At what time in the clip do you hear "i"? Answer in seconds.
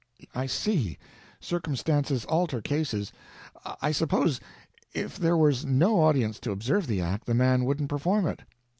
0.33-0.47, 3.83-3.91